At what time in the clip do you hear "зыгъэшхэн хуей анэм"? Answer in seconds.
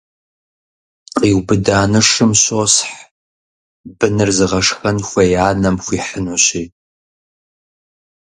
4.37-5.77